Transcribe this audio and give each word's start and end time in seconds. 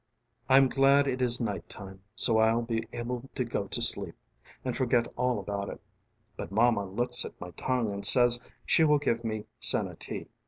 ┬Ā┬ĀI'm 0.49 0.67
glad 0.73 1.05
it 1.05 1.21
is 1.21 1.39
night 1.39 1.69
time 1.69 2.01
┬Ā┬Āso 2.17 2.41
I'll 2.43 2.63
be 2.63 2.87
able 2.91 3.29
to 3.35 3.45
go 3.45 3.67
to 3.67 3.81
sleep 3.83 4.15
┬Ā┬Āand 4.65 4.75
forget 4.75 5.13
all 5.15 5.37
about 5.37 5.69
itŌĆ". 5.69 5.79
┬Ā┬ĀBut 6.39 6.49
mama 6.51 6.85
looks 6.87 7.23
at 7.23 7.39
my 7.39 7.51
tongue 7.51 7.89
┬Ā┬Āand 7.89 8.05
says 8.05 8.39
she 8.65 8.83
will 8.83 8.97
give 8.97 9.23
me 9.23 9.45
senna 9.59 9.93
tea. 9.95 10.25